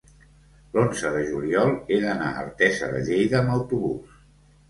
[0.75, 4.17] l'onze de juliol he d'anar a Artesa de Lleida amb autobús.